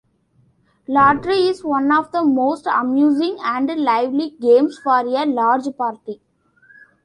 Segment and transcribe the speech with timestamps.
[0.87, 6.19] Lottery is one of the most amusing and lively games for a large party.